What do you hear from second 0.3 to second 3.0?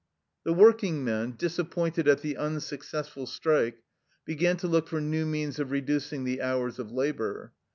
The working men, disappointed at the unsuc